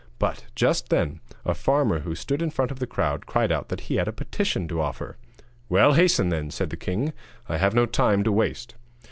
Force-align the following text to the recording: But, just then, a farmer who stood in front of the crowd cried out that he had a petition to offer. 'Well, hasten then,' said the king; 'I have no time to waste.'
But, 0.17 0.45
just 0.55 0.89
then, 0.89 1.19
a 1.45 1.53
farmer 1.53 1.99
who 1.99 2.15
stood 2.15 2.41
in 2.41 2.49
front 2.49 2.71
of 2.71 2.79
the 2.79 2.87
crowd 2.87 3.27
cried 3.27 3.51
out 3.51 3.69
that 3.69 3.81
he 3.81 3.97
had 3.97 4.07
a 4.07 4.11
petition 4.11 4.67
to 4.67 4.81
offer. 4.81 5.15
'Well, 5.69 5.93
hasten 5.93 6.29
then,' 6.29 6.49
said 6.49 6.71
the 6.71 6.75
king; 6.75 7.13
'I 7.47 7.57
have 7.57 7.75
no 7.75 7.85
time 7.85 8.23
to 8.23 8.31
waste.' 8.31 8.73